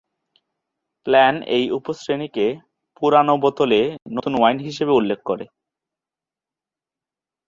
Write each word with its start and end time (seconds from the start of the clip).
Plan 1.07 1.35
এই 1.55 1.65
উপ-শ্রেণিকে 1.71 2.45
"পুরানো 2.95 3.33
বোতলে 3.43 3.81
নতুন 4.11 4.33
ওয়াইন" 4.35 4.57
হিসাবে 4.59 4.93
উল্লেখ 4.93 5.19
করে। 5.25 5.45